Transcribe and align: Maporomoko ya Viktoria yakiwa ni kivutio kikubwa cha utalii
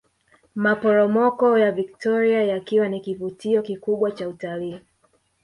Maporomoko 0.55 1.57
ya 1.57 1.71
Viktoria 1.71 2.43
yakiwa 2.43 2.89
ni 2.89 2.99
kivutio 2.99 3.61
kikubwa 3.61 4.11
cha 4.11 4.29
utalii 4.29 4.79